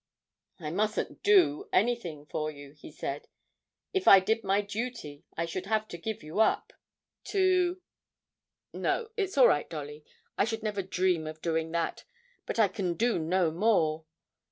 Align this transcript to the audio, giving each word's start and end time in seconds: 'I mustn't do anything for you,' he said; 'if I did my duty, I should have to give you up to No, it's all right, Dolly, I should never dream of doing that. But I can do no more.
'I 0.59 0.71
mustn't 0.71 1.21
do 1.21 1.69
anything 1.71 2.25
for 2.25 2.49
you,' 2.49 2.71
he 2.73 2.89
said; 2.91 3.27
'if 3.93 4.07
I 4.07 4.19
did 4.19 4.43
my 4.43 4.61
duty, 4.61 5.25
I 5.37 5.45
should 5.45 5.67
have 5.67 5.87
to 5.89 5.97
give 5.99 6.23
you 6.23 6.39
up 6.39 6.73
to 7.25 7.79
No, 8.73 9.11
it's 9.15 9.37
all 9.37 9.47
right, 9.47 9.69
Dolly, 9.69 10.03
I 10.39 10.45
should 10.45 10.63
never 10.63 10.81
dream 10.81 11.27
of 11.27 11.43
doing 11.43 11.69
that. 11.73 12.05
But 12.47 12.57
I 12.57 12.67
can 12.67 12.95
do 12.95 13.19
no 13.19 13.51
more. 13.51 14.05